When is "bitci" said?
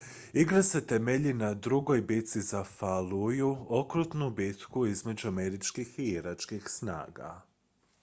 2.01-2.41